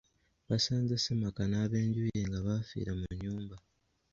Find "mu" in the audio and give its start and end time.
2.99-3.05